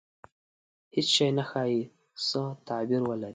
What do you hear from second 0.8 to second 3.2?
•هېڅ شی نه ښایي، سوء تعبیر